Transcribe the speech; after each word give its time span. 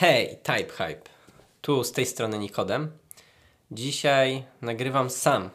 Hej, 0.00 0.38
Type 0.42 0.72
Hype. 0.72 1.10
Tu 1.60 1.84
z 1.84 1.92
tej 1.92 2.06
strony 2.06 2.38
Nikodem. 2.38 2.90
Dzisiaj 3.70 4.44
nagrywam 4.62 5.10
sam. 5.10 5.50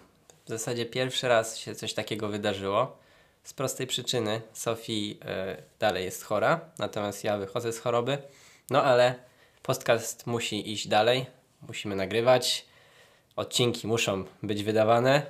W 0.45 0.49
zasadzie 0.49 0.85
pierwszy 0.85 1.27
raz 1.27 1.57
się 1.57 1.75
coś 1.75 1.93
takiego 1.93 2.27
wydarzyło. 2.27 2.97
Z 3.43 3.53
prostej 3.53 3.87
przyczyny 3.87 4.41
Sofii 4.53 5.19
e, 5.25 5.57
dalej 5.79 6.05
jest 6.05 6.23
chora, 6.23 6.59
natomiast 6.79 7.23
ja 7.23 7.37
wychodzę 7.37 7.73
z 7.73 7.79
choroby. 7.79 8.17
No 8.69 8.83
ale 8.83 9.15
podcast 9.61 10.27
musi 10.27 10.71
iść 10.71 10.87
dalej. 10.87 11.25
Musimy 11.67 11.95
nagrywać. 11.95 12.65
Odcinki 13.35 13.87
muszą 13.87 14.25
być 14.43 14.63
wydawane. 14.63 15.21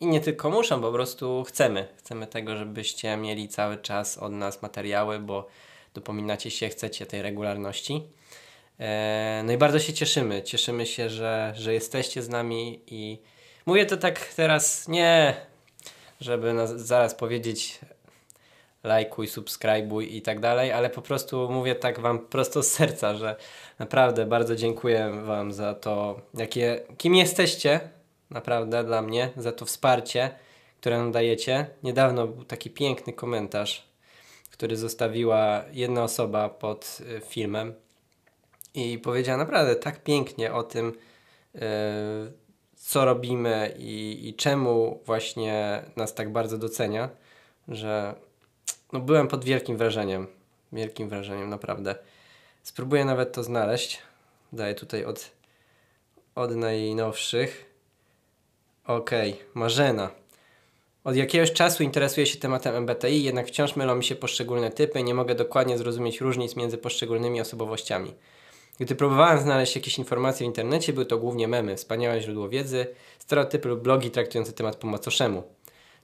I 0.00 0.06
nie 0.06 0.20
tylko 0.20 0.50
muszą, 0.50 0.80
po 0.80 0.92
prostu 0.92 1.44
chcemy. 1.44 1.88
Chcemy 1.96 2.26
tego, 2.26 2.56
żebyście 2.56 3.16
mieli 3.16 3.48
cały 3.48 3.76
czas 3.76 4.18
od 4.18 4.32
nas 4.32 4.62
materiały, 4.62 5.18
bo 5.18 5.48
dopominacie 5.94 6.50
się, 6.50 6.68
chcecie 6.68 7.06
tej 7.06 7.22
regularności. 7.22 8.02
E, 8.80 9.42
no 9.44 9.52
i 9.52 9.56
bardzo 9.56 9.78
się 9.78 9.92
cieszymy. 9.92 10.42
Cieszymy 10.42 10.86
się, 10.86 11.10
że, 11.10 11.52
że 11.56 11.74
jesteście 11.74 12.22
z 12.22 12.28
nami 12.28 12.80
i 12.86 13.18
mówię 13.66 13.86
to 13.86 13.96
tak 13.96 14.34
teraz 14.34 14.88
nie, 14.88 15.36
żeby 16.20 16.54
zaraz 16.76 17.14
powiedzieć 17.14 17.78
lajkuj, 18.84 19.28
subskrybuj 19.28 20.16
i 20.16 20.22
tak 20.22 20.40
dalej, 20.40 20.72
ale 20.72 20.90
po 20.90 21.02
prostu 21.02 21.50
mówię 21.50 21.74
tak 21.74 22.00
wam 22.00 22.18
prosto 22.18 22.62
z 22.62 22.66
serca, 22.66 23.14
że 23.14 23.36
naprawdę 23.78 24.26
bardzo 24.26 24.56
dziękuję 24.56 25.10
wam 25.24 25.52
za 25.52 25.74
to, 25.74 26.20
jakie, 26.34 26.80
kim 26.98 27.14
jesteście, 27.14 27.80
naprawdę 28.30 28.84
dla 28.84 29.02
mnie, 29.02 29.30
za 29.36 29.52
to 29.52 29.64
wsparcie, 29.64 30.30
które 30.80 30.98
nam 30.98 31.12
dajecie. 31.12 31.66
Niedawno 31.82 32.26
był 32.26 32.44
taki 32.44 32.70
piękny 32.70 33.12
komentarz, 33.12 33.88
który 34.50 34.76
zostawiła 34.76 35.64
jedna 35.72 36.04
osoba 36.04 36.48
pod 36.48 36.98
y, 37.00 37.20
filmem 37.20 37.74
i 38.74 38.98
powiedziała 38.98 39.38
naprawdę 39.38 39.76
tak 39.76 40.02
pięknie 40.02 40.52
o 40.52 40.62
tym, 40.62 40.92
yy, 41.54 41.60
co 42.74 43.04
robimy 43.04 43.74
i, 43.78 44.28
i 44.28 44.34
czemu 44.34 45.00
właśnie 45.06 45.82
nas 45.96 46.14
tak 46.14 46.32
bardzo 46.32 46.58
docenia, 46.58 47.08
że 47.68 48.14
no, 48.92 49.00
byłem 49.00 49.28
pod 49.28 49.44
wielkim 49.44 49.76
wrażeniem. 49.76 50.26
Wielkim 50.72 51.08
wrażeniem, 51.08 51.48
naprawdę. 51.48 51.94
Spróbuję 52.62 53.04
nawet 53.04 53.32
to 53.32 53.42
znaleźć. 53.42 54.02
Daję 54.52 54.74
tutaj 54.74 55.04
od, 55.04 55.30
od 56.34 56.56
najnowszych. 56.56 57.72
Okej, 58.86 59.32
okay. 59.32 59.44
Marzena. 59.54 60.10
Od 61.04 61.16
jakiegoś 61.16 61.52
czasu 61.52 61.82
interesuję 61.82 62.26
się 62.26 62.38
tematem 62.38 62.74
MBTI, 62.74 63.22
jednak 63.22 63.46
wciąż 63.46 63.76
mylą 63.76 63.94
mi 63.94 64.04
się 64.04 64.14
poszczególne 64.14 64.70
typy 64.70 65.00
i 65.00 65.04
nie 65.04 65.14
mogę 65.14 65.34
dokładnie 65.34 65.78
zrozumieć 65.78 66.20
różnic 66.20 66.56
między 66.56 66.78
poszczególnymi 66.78 67.40
osobowościami. 67.40 68.14
Gdy 68.80 68.94
próbowałem 68.94 69.38
znaleźć 69.40 69.76
jakieś 69.76 69.98
informacje 69.98 70.46
w 70.46 70.48
internecie, 70.48 70.92
były 70.92 71.06
to 71.06 71.18
głównie 71.18 71.48
memy, 71.48 71.76
wspaniałe 71.76 72.20
źródło 72.20 72.48
wiedzy, 72.48 72.86
stereotypy 73.18 73.68
lub 73.68 73.80
blogi 73.80 74.10
traktujące 74.10 74.52
temat 74.52 74.76
po 74.76 74.86
macoszemu. 74.86 75.42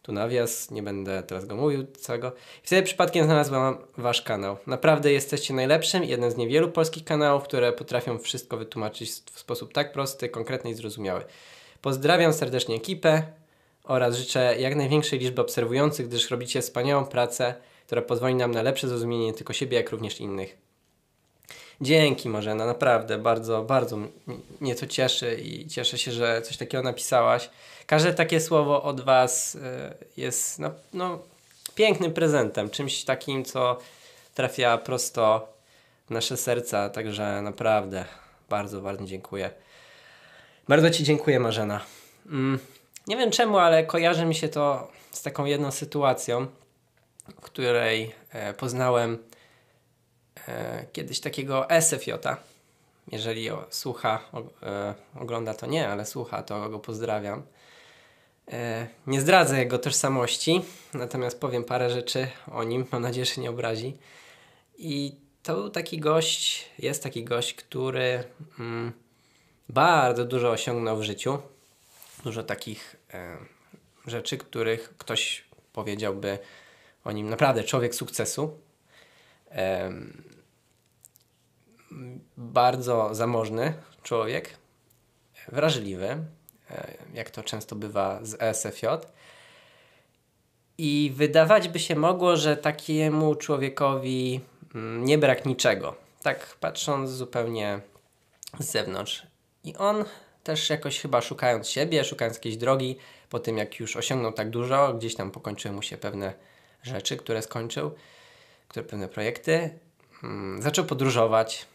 Tu 0.02 0.12
nawias, 0.12 0.70
nie 0.70 0.83
będę 0.83 1.22
teraz 1.22 1.44
go 1.44 1.56
mówił 1.56 1.86
całego. 1.86 2.28
I 2.64 2.66
wtedy 2.66 2.83
przypadkiem 2.83 3.25
znalazłem 3.25 3.77
wasz 3.97 4.22
kanał. 4.22 4.56
Naprawdę 4.66 5.12
jesteście 5.12 5.55
najlepszym, 5.55 6.05
jeden 6.05 6.30
z 6.30 6.36
niewielu 6.36 6.70
polskich 6.70 7.05
kanałów, 7.05 7.44
które 7.44 7.72
potrafią 7.72 8.19
wszystko 8.19 8.56
wytłumaczyć 8.56 9.10
w 9.10 9.38
sposób 9.38 9.72
tak 9.72 9.92
prosty, 9.92 10.28
konkretny 10.28 10.70
i 10.70 10.75
zrozumiały. 10.75 11.25
Pozdrawiam 11.82 12.32
serdecznie 12.32 12.77
ekipę 12.77 13.22
oraz 13.84 14.16
życzę 14.16 14.56
jak 14.58 14.77
największej 14.77 15.19
liczby 15.19 15.42
obserwujących, 15.42 16.08
gdyż 16.08 16.30
robicie 16.30 16.62
wspaniałą 16.62 17.05
pracę, 17.05 17.55
która 17.86 18.03
pozwoli 18.03 18.34
nam 18.34 18.50
na 18.50 18.62
lepsze 18.62 18.88
zrozumienie 18.88 19.27
nie 19.27 19.34
tylko 19.34 19.53
siebie, 19.53 19.77
jak 19.77 19.91
również 19.91 20.20
innych. 20.20 20.67
Dzięki 21.80 22.28
Marzena, 22.28 22.66
naprawdę 22.66 23.18
bardzo, 23.18 23.62
bardzo 23.62 23.98
mnie 24.60 24.74
to 24.74 24.86
cieszy 24.86 25.34
i 25.34 25.66
cieszę 25.66 25.98
się, 25.98 26.12
że 26.12 26.42
coś 26.42 26.56
takiego 26.56 26.82
napisałaś. 26.82 27.50
Każde 27.86 28.14
takie 28.14 28.40
słowo 28.40 28.82
od 28.82 29.00
Was 29.00 29.54
y, 29.54 29.60
jest 30.16 30.58
no, 30.58 30.70
no, 30.92 31.19
pięknym 31.75 32.12
prezentem, 32.12 32.70
czymś 32.70 33.04
takim, 33.04 33.44
co 33.44 33.78
trafia 34.34 34.78
prosto 34.78 35.53
w 36.06 36.10
nasze 36.10 36.36
serca, 36.36 36.91
także 36.91 37.42
naprawdę 37.42 38.04
bardzo, 38.48 38.80
bardzo 38.80 39.04
dziękuję. 39.04 39.50
Bardzo 40.69 40.91
Ci 40.91 41.04
dziękuję 41.04 41.41
Marzena. 41.41 41.80
Mm, 42.26 42.58
nie 43.06 43.16
wiem 43.16 43.30
czemu, 43.30 43.58
ale 43.58 43.84
kojarzy 43.84 44.24
mi 44.24 44.34
się 44.34 44.48
to 44.48 44.88
z 45.10 45.22
taką 45.22 45.44
jedną 45.44 45.70
sytuacją, 45.70 46.47
w 47.28 47.41
której 47.41 48.14
e, 48.30 48.54
poznałem 48.54 49.14
e, 49.14 49.19
kiedyś 50.92 51.20
takiego 51.20 51.70
SFJ. 51.70 52.10
Jeżeli 53.12 53.48
słucha, 53.70 54.20
e, 54.62 54.94
ogląda 55.20 55.54
to 55.54 55.66
nie, 55.66 55.88
ale 55.88 56.06
słucha, 56.06 56.42
to 56.42 56.69
go 56.69 56.78
pozdrawiam. 56.78 57.42
E, 58.53 58.86
nie 59.06 59.20
zdradzę 59.20 59.59
jego 59.59 59.78
tożsamości, 59.78 60.60
natomiast 60.94 61.41
powiem 61.41 61.64
parę 61.64 61.91
rzeczy 61.91 62.28
o 62.53 62.64
nim. 62.64 62.86
Mam 62.92 63.03
nadzieję, 63.03 63.26
że 63.26 63.41
nie 63.41 63.50
obrazi. 63.50 63.97
I 64.78 65.14
to 65.42 65.54
był 65.54 65.70
taki 65.70 65.98
gość, 65.98 66.69
jest 66.78 67.03
taki 67.03 67.25
gość, 67.25 67.54
który 67.54 68.25
mm, 68.59 68.92
bardzo 69.69 70.25
dużo 70.25 70.50
osiągnął 70.50 70.97
w 70.97 71.03
życiu. 71.03 71.38
Dużo 72.25 72.42
takich 72.42 72.97
e, 73.15 73.36
rzeczy, 74.06 74.38
których 74.38 74.97
ktoś 74.98 75.44
powiedziałby 75.72 76.38
o 77.04 77.12
nim 77.12 77.30
naprawdę 77.30 77.65
człowiek 77.65 77.94
sukcesu. 77.94 78.59
E, 79.50 79.92
bardzo 82.36 83.14
zamożny 83.14 83.75
człowiek, 84.03 84.59
wrażliwy, 85.53 86.06
e, 86.70 86.94
jak 87.14 87.31
to 87.31 87.42
często 87.42 87.76
bywa 87.76 88.19
z 88.22 88.42
ESFJ. 88.42 88.86
I 90.78 91.12
wydawać 91.14 91.69
by 91.69 91.78
się 91.78 91.97
mogło, 91.97 92.36
że 92.36 92.56
takiemu 92.56 93.34
człowiekowi 93.34 94.41
mm, 94.75 95.04
nie 95.04 95.19
brak 95.19 95.47
niczego. 95.47 95.94
Tak 96.22 96.56
patrząc 96.60 97.10
zupełnie 97.10 97.81
z 98.59 98.70
zewnątrz. 98.70 99.26
I 99.65 99.76
on 99.76 100.04
też 100.44 100.70
jakoś 100.70 101.00
chyba 101.00 101.20
szukając 101.20 101.69
siebie, 101.69 102.04
szukając 102.04 102.36
jakiejś 102.36 102.56
drogi, 102.56 102.97
po 103.30 103.38
tym 103.38 103.59
jak 103.59 103.80
już 103.80 103.97
osiągnął 103.97 104.32
tak 104.32 104.50
dużo, 104.50 104.94
gdzieś 104.94 105.15
tam 105.15 105.30
pokończyły 105.30 105.75
mu 105.75 105.82
się 105.82 105.97
pewne 105.97 106.34
rzeczy, 106.82 107.16
które 107.16 107.42
skończył, 107.42 107.91
które 108.69 108.84
pewne 108.84 109.09
projekty, 109.09 109.78
hmm, 110.20 110.62
zaczął 110.62 110.84
podróżować 110.84 111.66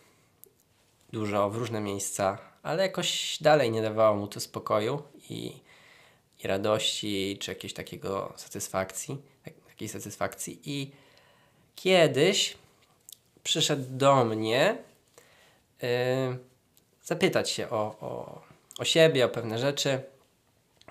dużo 1.13 1.49
w 1.49 1.57
różne 1.57 1.81
miejsca, 1.81 2.37
ale 2.63 2.83
jakoś 2.83 3.37
dalej 3.41 3.71
nie 3.71 3.81
dawało 3.81 4.17
mu 4.17 4.27
to 4.27 4.39
spokoju 4.39 5.03
i, 5.29 5.53
i 6.43 6.47
radości, 6.47 7.37
czy 7.41 7.51
jakiegoś 7.51 7.73
takiego 7.73 8.33
satysfakcji, 8.35 9.17
tak, 9.45 9.53
takiej 9.67 9.89
satysfakcji. 9.89 10.59
I 10.65 10.91
kiedyś 11.75 12.57
przyszedł 13.43 13.83
do 13.89 14.25
mnie 14.25 14.77
yy, 15.81 15.89
zapytać 17.03 17.49
się 17.49 17.69
o, 17.69 17.95
o, 18.01 18.41
o 18.79 18.85
siebie, 18.85 19.25
o 19.25 19.29
pewne 19.29 19.59
rzeczy 19.59 20.01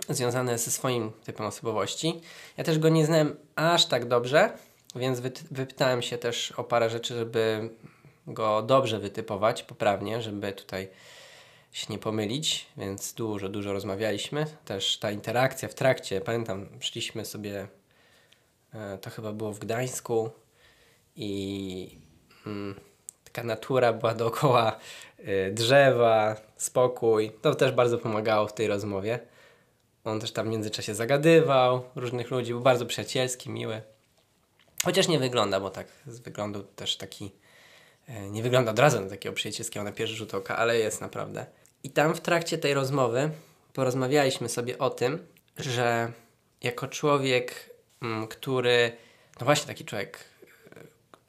związane 0.09 0.59
ze 0.59 0.71
swoim 0.71 1.12
typem 1.25 1.47
osobowości. 1.47 2.21
Ja 2.56 2.65
też 2.65 2.78
go 2.78 2.88
nie 2.88 3.06
znałem 3.06 3.37
aż 3.56 3.87
tak 3.87 4.09
dobrze, 4.09 4.59
więc 4.94 5.21
wypytałem 5.50 6.03
się 6.03 6.19
też 6.19 6.53
o 6.53 6.65
parę 6.65 6.91
rzeczy, 6.91 7.15
żeby 7.15 7.71
go 8.27 8.62
dobrze 8.62 8.99
wytypować, 8.99 9.62
poprawnie, 9.62 10.22
żeby 10.22 10.53
tutaj 10.53 10.88
się 11.72 11.87
nie 11.91 11.99
pomylić, 11.99 12.66
więc 12.77 13.12
dużo, 13.12 13.49
dużo 13.49 13.72
rozmawialiśmy. 13.72 14.47
Też 14.65 14.99
ta 14.99 15.10
interakcja 15.10 15.69
w 15.69 15.75
trakcie, 15.75 16.21
pamiętam, 16.21 16.69
szliśmy 16.81 17.25
sobie, 17.25 17.69
e, 18.75 18.99
to 18.99 19.11
chyba 19.11 19.32
było 19.32 19.53
w 19.53 19.59
Gdańsku 19.59 20.31
i 21.16 21.99
mm, 22.47 22.75
taka 23.25 23.47
natura 23.47 23.93
była 23.93 24.15
dookoła 24.15 24.78
y, 25.19 25.53
drzewa, 25.53 26.37
spokój. 26.56 27.32
To 27.43 27.55
też 27.55 27.73
bardzo 27.73 27.99
pomagało 27.99 28.49
w 28.49 28.55
tej 28.55 28.69
rozmowie. 28.69 29.19
On 30.05 30.20
też 30.20 30.32
tam 30.32 30.46
w 30.46 30.50
międzyczasie 30.50 30.94
zagadywał 30.94 31.82
różnych 31.96 32.31
ludzi, 32.31 32.52
był 32.52 32.61
bardzo 32.61 32.87
przyjacielski, 32.87 33.50
miły. 33.50 33.82
Chociaż 34.85 35.08
nie 35.08 35.19
wygląda, 35.19 35.61
bo 35.61 35.70
tak 35.70 35.87
z 36.06 36.20
wyglądu 36.20 36.62
też 36.62 36.96
taki 36.96 37.31
nie 38.31 38.43
wygląda 38.43 38.70
od 38.70 38.78
razu 38.78 39.00
na 39.00 39.08
takiego 39.08 39.34
przyjacielskiego 39.34 39.84
na 39.84 39.93
pierwszy 39.93 40.16
rzut 40.16 40.34
oka, 40.34 40.56
ale 40.56 40.78
jest 40.78 41.00
naprawdę. 41.00 41.46
I 41.84 41.90
tam 41.90 42.14
w 42.14 42.20
trakcie 42.20 42.58
tej 42.58 42.75
rozmowy 42.75 43.31
porozmawialiśmy 43.72 44.49
sobie 44.49 44.78
o 44.78 44.90
tym, 44.90 45.26
że 45.56 46.12
jako 46.62 46.88
człowiek, 46.88 47.70
mm, 48.02 48.28
który, 48.28 48.93
no 49.40 49.44
właśnie 49.44 49.66
taki 49.66 49.84
człowiek 49.84 50.32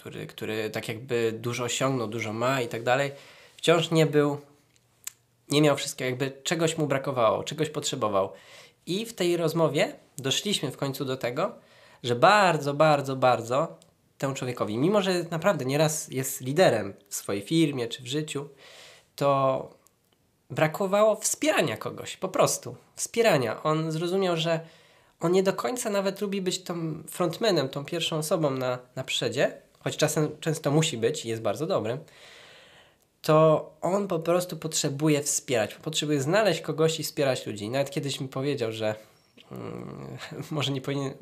który, 0.03 0.27
który 0.27 0.69
tak 0.69 0.87
jakby 0.87 1.31
dużo 1.31 1.63
osiągnął, 1.63 2.07
dużo 2.07 2.33
ma 2.33 2.61
i 2.61 2.67
tak 2.67 2.83
dalej, 2.83 3.11
wciąż 3.57 3.91
nie 3.91 4.05
był, 4.05 4.37
nie 5.49 5.61
miał 5.61 5.77
wszystkiego, 5.77 6.09
jakby 6.09 6.41
czegoś 6.43 6.77
mu 6.77 6.87
brakowało, 6.87 7.43
czegoś 7.43 7.69
potrzebował. 7.69 8.31
I 8.85 9.05
w 9.05 9.13
tej 9.13 9.37
rozmowie 9.37 9.95
doszliśmy 10.17 10.71
w 10.71 10.77
końcu 10.77 11.05
do 11.05 11.17
tego, 11.17 11.55
że 12.03 12.15
bardzo, 12.15 12.73
bardzo, 12.73 13.15
bardzo 13.15 13.77
temu 14.18 14.33
człowiekowi. 14.33 14.77
Mimo, 14.77 15.01
że 15.01 15.25
naprawdę 15.31 15.65
nieraz 15.65 16.07
jest 16.07 16.42
liderem 16.42 16.94
w 17.10 17.15
swojej 17.15 17.42
firmie 17.42 17.88
czy 17.88 18.04
w 18.04 18.07
życiu, 18.07 18.50
to 19.15 19.69
brakowało 20.50 21.15
wspierania 21.15 21.77
kogoś, 21.77 22.18
po 22.18 22.30
prostu 22.30 22.75
wspierania. 22.95 23.63
On 23.63 23.92
zrozumiał, 23.92 24.38
że 24.38 24.60
on 25.19 25.31
nie 25.31 25.44
do 25.44 25.54
końca 25.54 25.89
nawet 25.89 26.21
lubi 26.21 26.42
być 26.42 26.63
tą 26.63 27.04
frontmanem, 27.07 27.69
tą 27.69 27.86
pierwszą 27.86 28.18
osobą 28.18 28.50
na, 28.51 28.80
na 28.95 29.04
choć 29.80 29.98
czasem 29.98 30.30
często 30.39 30.71
musi 30.71 30.98
być 30.98 31.25
i 31.25 31.30
jest 31.30 31.42
bardzo 31.42 31.68
dobrym, 31.68 31.98
to 33.21 33.71
on 33.81 34.07
po 34.07 34.19
prostu 34.19 34.57
potrzebuje 34.57 35.24
wspierać, 35.24 35.75
potrzebuje 35.75 36.21
znaleźć 36.21 36.62
kogoś 36.62 37.00
i 37.00 37.04
wspierać 37.04 37.45
ludzi. 37.45 37.69
Nawet 37.69 37.89
kiedyś 37.89 38.19
mi 38.19 38.27
powiedział, 38.27 38.71
że 38.71 38.95
hmm, 39.50 40.18
może 40.51 40.71
nie 40.71 40.81
powinien 40.81 41.13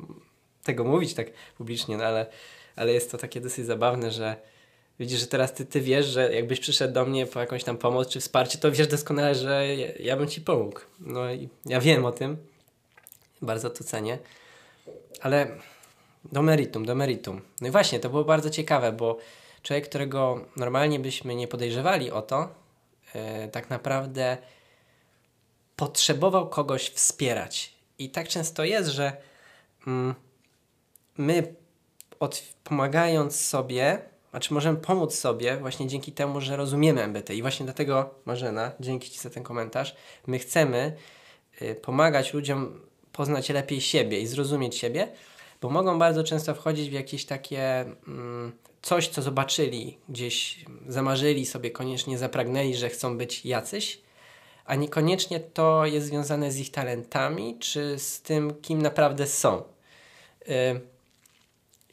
tego 0.62 0.84
mówić 0.84 1.14
tak 1.14 1.26
publicznie, 1.58 1.96
no 1.96 2.04
ale, 2.04 2.26
ale 2.76 2.92
jest 2.92 3.10
to 3.10 3.18
takie 3.18 3.40
dosyć 3.40 3.66
zabawne, 3.66 4.10
że 4.10 4.36
widzisz, 5.00 5.20
że 5.20 5.26
teraz 5.26 5.54
ty, 5.54 5.64
ty 5.64 5.80
wiesz, 5.80 6.06
że 6.06 6.34
jakbyś 6.34 6.60
przyszedł 6.60 6.94
do 6.94 7.04
mnie 7.04 7.26
po 7.26 7.40
jakąś 7.40 7.64
tam 7.64 7.78
pomoc 7.78 8.08
czy 8.08 8.20
wsparcie, 8.20 8.58
to 8.58 8.72
wiesz 8.72 8.86
doskonale, 8.86 9.34
że 9.34 9.76
ja, 9.76 9.88
ja 10.00 10.16
bym 10.16 10.28
ci 10.28 10.40
pomógł. 10.40 10.80
No 11.00 11.32
i 11.32 11.48
ja 11.66 11.80
wiem 11.80 12.04
o 12.04 12.12
tym. 12.12 12.36
Bardzo 13.42 13.70
to 13.70 13.84
cenię. 13.84 14.18
Ale 15.20 15.46
do 16.32 16.42
meritum, 16.42 16.84
do 16.86 16.94
meritum. 16.94 17.40
No 17.60 17.68
i 17.68 17.70
właśnie, 17.70 18.00
to 18.00 18.10
było 18.10 18.24
bardzo 18.24 18.50
ciekawe, 18.50 18.92
bo 18.92 19.18
człowiek, 19.62 19.88
którego 19.88 20.46
normalnie 20.56 20.98
byśmy 20.98 21.34
nie 21.34 21.48
podejrzewali 21.48 22.10
o 22.10 22.22
to, 22.22 22.54
yy, 23.14 23.48
tak 23.48 23.70
naprawdę 23.70 24.38
potrzebował 25.76 26.48
kogoś 26.48 26.90
wspierać. 26.90 27.74
I 27.98 28.10
tak 28.10 28.28
często 28.28 28.64
jest, 28.64 28.88
że 28.88 29.16
yy, 29.86 30.14
my 31.18 31.54
od, 32.22 32.42
pomagając 32.64 33.40
sobie, 33.40 33.98
znaczy 34.30 34.54
możemy 34.54 34.78
pomóc 34.78 35.14
sobie 35.14 35.56
właśnie 35.56 35.88
dzięki 35.88 36.12
temu, 36.12 36.40
że 36.40 36.56
rozumiemy 36.56 37.02
MBT. 37.02 37.34
I 37.34 37.42
właśnie 37.42 37.64
dlatego, 37.64 38.14
Marzena, 38.24 38.72
dzięki 38.80 39.10
Ci 39.10 39.18
za 39.18 39.30
ten 39.30 39.42
komentarz, 39.42 39.96
my 40.26 40.38
chcemy 40.38 40.96
y, 41.62 41.74
pomagać 41.74 42.34
ludziom 42.34 42.80
poznać 43.12 43.48
lepiej 43.48 43.80
siebie 43.80 44.20
i 44.20 44.26
zrozumieć 44.26 44.76
siebie, 44.76 45.08
bo 45.60 45.70
mogą 45.70 45.98
bardzo 45.98 46.24
często 46.24 46.54
wchodzić 46.54 46.90
w 46.90 46.92
jakieś 46.92 47.24
takie 47.24 47.80
mm, 48.08 48.52
coś, 48.82 49.08
co 49.08 49.22
zobaczyli, 49.22 49.98
gdzieś 50.08 50.64
zamarzyli 50.88 51.46
sobie, 51.46 51.70
koniecznie 51.70 52.18
zapragnęli, 52.18 52.74
że 52.74 52.88
chcą 52.88 53.18
być 53.18 53.46
jacyś, 53.46 54.00
a 54.64 54.74
niekoniecznie 54.74 55.40
to 55.40 55.86
jest 55.86 56.06
związane 56.06 56.52
z 56.52 56.58
ich 56.58 56.70
talentami, 56.70 57.58
czy 57.58 57.98
z 57.98 58.22
tym, 58.22 58.54
kim 58.62 58.82
naprawdę 58.82 59.26
są. 59.26 59.62
Y, 60.48 60.91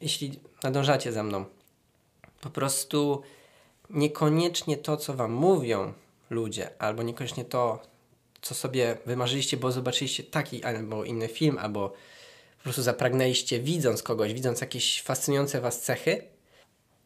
jeśli 0.01 0.39
nadążacie 0.63 1.11
za 1.11 1.23
mną, 1.23 1.45
po 2.41 2.49
prostu 2.49 3.21
niekoniecznie 3.89 4.77
to, 4.77 4.97
co 4.97 5.13
wam 5.13 5.31
mówią 5.31 5.93
ludzie, 6.29 6.69
albo 6.79 7.03
niekoniecznie 7.03 7.45
to, 7.45 7.79
co 8.41 8.55
sobie 8.55 8.97
wymarzyliście, 9.05 9.57
bo 9.57 9.71
zobaczyliście 9.71 10.23
taki 10.23 10.63
albo 10.63 11.03
inny 11.03 11.27
film, 11.27 11.57
albo 11.57 11.89
po 12.57 12.63
prostu 12.63 12.81
zapragnęliście 12.81 13.59
widząc 13.59 14.03
kogoś, 14.03 14.33
widząc 14.33 14.61
jakieś 14.61 15.01
fascynujące 15.01 15.61
was 15.61 15.81
cechy, 15.81 16.23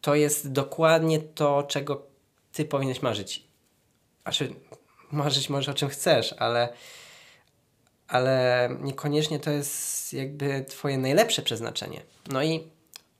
to 0.00 0.14
jest 0.14 0.52
dokładnie 0.52 1.20
to, 1.20 1.62
czego 1.62 2.06
ty 2.52 2.64
powinieneś 2.64 3.02
marzyć. 3.02 3.44
Znaczy, 4.22 4.54
marzyć 5.10 5.48
może 5.48 5.70
o 5.70 5.74
czym 5.74 5.88
chcesz, 5.88 6.32
ale, 6.38 6.72
ale 8.08 8.68
niekoniecznie 8.80 9.38
to 9.38 9.50
jest 9.50 10.12
jakby 10.12 10.64
twoje 10.68 10.98
najlepsze 10.98 11.42
przeznaczenie. 11.42 12.02
No 12.30 12.42
i 12.42 12.70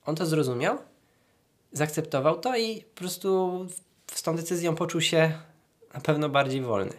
on 0.05 0.17
to 0.17 0.27
zrozumiał, 0.27 0.79
zaakceptował 1.73 2.41
to 2.41 2.57
i 2.57 2.81
po 2.81 2.99
prostu 2.99 3.59
z 4.15 4.23
tą 4.23 4.37
decyzją 4.37 4.75
poczuł 4.75 5.01
się 5.01 5.33
na 5.95 6.01
pewno 6.01 6.29
bardziej 6.29 6.61
wolny. 6.61 6.93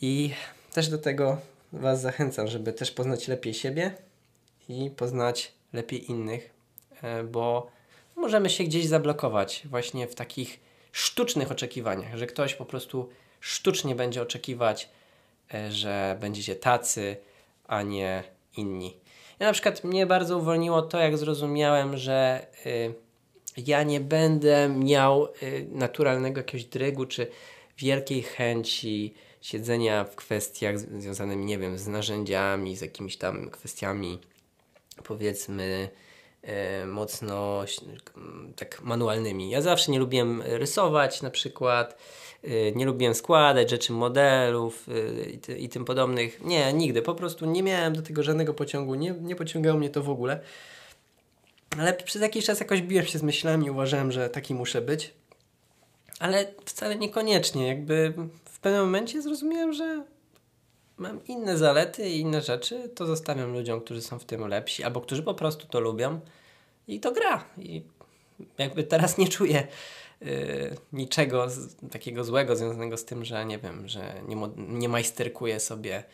I 0.00 0.34
też 0.72 0.88
do 0.88 0.98
tego 0.98 1.38
Was 1.72 2.00
zachęcam, 2.00 2.48
żeby 2.48 2.72
też 2.72 2.90
poznać 2.90 3.28
lepiej 3.28 3.54
siebie 3.54 3.94
i 4.68 4.90
poznać 4.90 5.52
lepiej 5.72 6.10
innych, 6.10 6.50
e, 7.02 7.24
bo 7.24 7.70
możemy 8.16 8.50
się 8.50 8.64
gdzieś 8.64 8.86
zablokować 8.86 9.62
właśnie 9.70 10.06
w 10.06 10.14
takich 10.14 10.60
sztucznych 10.92 11.50
oczekiwaniach, 11.50 12.16
że 12.16 12.26
ktoś 12.26 12.54
po 12.54 12.64
prostu 12.64 13.08
sztucznie 13.40 13.94
będzie 13.94 14.22
oczekiwać, 14.22 14.88
e, 15.54 15.72
że 15.72 16.16
będziecie 16.20 16.56
tacy, 16.56 17.16
a 17.66 17.82
nie 17.82 18.24
inni. 18.56 18.96
Ja 19.40 19.46
na 19.46 19.52
przykład 19.52 19.84
mnie 19.84 20.06
bardzo 20.06 20.38
uwolniło 20.38 20.82
to, 20.82 20.98
jak 20.98 21.18
zrozumiałem, 21.18 21.96
że 21.96 22.46
y, 22.66 22.94
ja 23.56 23.82
nie 23.82 24.00
będę 24.00 24.68
miał 24.68 25.26
y, 25.42 25.66
naturalnego 25.70 26.40
jakiegoś 26.40 26.64
drygu 26.64 27.06
czy 27.06 27.26
wielkiej 27.78 28.22
chęci 28.22 29.14
siedzenia 29.40 30.04
w 30.04 30.16
kwestiach 30.16 30.78
związanymi, 30.78 31.44
nie 31.44 31.58
wiem, 31.58 31.78
z 31.78 31.86
narzędziami, 31.86 32.76
z 32.76 32.80
jakimiś 32.80 33.16
tam 33.16 33.50
kwestiami, 33.50 34.18
powiedzmy, 35.04 35.88
mocno 36.86 37.64
tak 38.56 38.82
manualnymi. 38.82 39.50
Ja 39.50 39.62
zawsze 39.62 39.92
nie 39.92 39.98
lubiłem 39.98 40.42
rysować 40.42 41.22
na 41.22 41.30
przykład 41.30 41.96
Y, 42.44 42.72
nie 42.76 42.86
lubiłem 42.86 43.14
składać 43.14 43.70
rzeczy, 43.70 43.92
modelów 43.92 44.88
y, 45.48 45.56
i, 45.58 45.68
tym 45.68 45.84
podobnych. 45.84 46.44
Nie, 46.44 46.72
nigdy. 46.72 47.02
Po 47.02 47.14
prostu 47.14 47.46
nie 47.46 47.62
miałem 47.62 47.94
do 47.94 48.02
tego 48.02 48.22
żadnego 48.22 48.54
pociągu, 48.54 48.94
nie, 48.94 49.10
nie 49.10 49.36
pociągało 49.36 49.78
mnie 49.78 49.90
to 49.90 50.02
w 50.02 50.10
ogóle. 50.10 50.40
Ale 51.78 51.94
przez 51.94 52.22
jakiś 52.22 52.44
czas 52.44 52.60
jakoś 52.60 52.82
biłem 52.82 53.06
się 53.06 53.18
z 53.18 53.22
myślami, 53.22 53.70
uważałem, 53.70 54.12
że 54.12 54.28
taki 54.28 54.54
muszę 54.54 54.80
być. 54.80 55.14
Ale 56.18 56.46
wcale 56.64 56.96
niekoniecznie. 56.96 57.68
Jakby 57.68 58.14
w 58.44 58.58
pewnym 58.58 58.82
momencie 58.82 59.22
zrozumiałem, 59.22 59.72
że 59.72 60.04
mam 61.00 61.26
inne 61.26 61.58
zalety 61.58 62.08
i 62.08 62.20
inne 62.20 62.42
rzeczy, 62.42 62.88
to 62.94 63.06
zostawiam 63.06 63.52
ludziom, 63.52 63.80
którzy 63.80 64.02
są 64.02 64.18
w 64.18 64.24
tym 64.24 64.48
lepsi, 64.48 64.84
albo 64.84 65.00
którzy 65.00 65.22
po 65.22 65.34
prostu 65.34 65.66
to 65.66 65.80
lubią 65.80 66.20
i 66.88 67.00
to 67.00 67.12
gra. 67.12 67.44
I 67.58 67.82
jakby 68.58 68.84
teraz 68.84 69.18
nie 69.18 69.28
czuję 69.28 69.66
Y, 70.26 70.76
niczego 70.92 71.50
z, 71.50 71.76
takiego 71.90 72.24
złego 72.24 72.56
związanego 72.56 72.96
z 72.96 73.04
tym, 73.04 73.24
że 73.24 73.44
nie 73.44 73.58
wiem, 73.58 73.88
że 73.88 74.14
nie, 74.28 74.36
nie 74.56 74.88
majsterkuję 74.88 75.60
sobie 75.60 76.04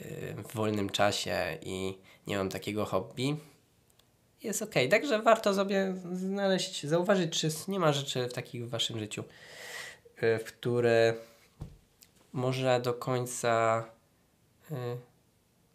y, 0.00 0.34
w 0.48 0.54
wolnym 0.54 0.90
czasie 0.90 1.58
i 1.62 1.98
nie 2.26 2.36
mam 2.36 2.48
takiego 2.48 2.84
hobby. 2.84 3.36
Jest 4.42 4.62
ok. 4.62 4.74
Także 4.90 5.22
warto 5.22 5.54
sobie 5.54 5.94
znaleźć, 6.12 6.86
zauważyć, 6.86 7.40
czy 7.40 7.48
nie 7.68 7.78
ma 7.78 7.92
rzeczy 7.92 8.28
w 8.28 8.32
takich 8.32 8.66
w 8.66 8.70
waszym 8.70 8.98
życiu, 8.98 9.24
y, 10.22 10.38
w 10.38 10.44
które 10.44 11.14
może 12.32 12.80
do 12.80 12.94
końca 12.94 13.84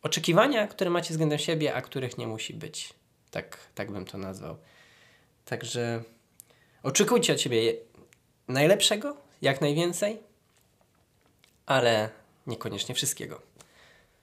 oczekiwania, 0.01 0.67
które 0.67 0.89
macie 0.89 1.09
względem 1.09 1.39
siebie, 1.39 1.75
a 1.75 1.81
których 1.81 2.17
nie 2.17 2.27
musi 2.27 2.53
być. 2.53 2.93
Tak, 3.31 3.57
tak 3.75 3.91
bym 3.91 4.05
to 4.05 4.17
nazwał. 4.17 4.57
Także 5.45 6.03
Oczekujcie 6.83 7.33
od 7.33 7.39
ciebie 7.39 7.73
najlepszego, 8.47 9.17
jak 9.41 9.61
najwięcej, 9.61 10.19
ale 11.65 12.09
niekoniecznie 12.47 12.95
wszystkiego. 12.95 13.41